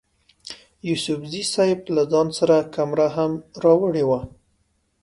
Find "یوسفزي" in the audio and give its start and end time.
0.87-1.43